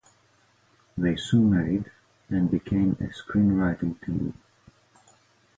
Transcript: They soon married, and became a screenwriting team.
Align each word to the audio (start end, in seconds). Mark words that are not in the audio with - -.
They 0.97 1.15
soon 1.15 1.51
married, 1.51 1.91
and 2.27 2.49
became 2.49 2.97
a 2.99 3.13
screenwriting 3.13 4.03
team. 4.03 4.33